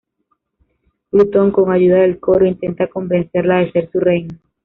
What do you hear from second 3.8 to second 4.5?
su reina.